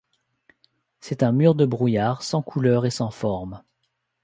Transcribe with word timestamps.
C'est 0.99 1.21
un 1.21 1.31
mur 1.31 1.53
de 1.53 1.63
brouillard, 1.63 2.23
sans 2.23 2.41
couleur 2.41 2.87
et 2.87 2.89
sans 2.89 3.11
forme. 3.11 3.61